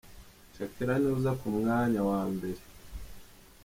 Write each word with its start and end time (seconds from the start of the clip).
Shakira 0.55 0.93
niwe 0.97 1.13
uza 1.17 1.31
ku 1.39 1.47
mwanya 1.57 2.01
wa 2.09 2.21
mbere. 2.33 2.61